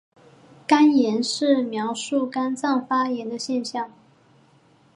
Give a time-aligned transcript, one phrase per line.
[0.65, 3.91] 肝炎是描述肝脏发炎的现象。